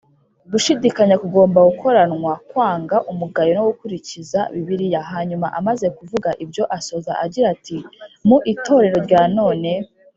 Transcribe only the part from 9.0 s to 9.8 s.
rya none,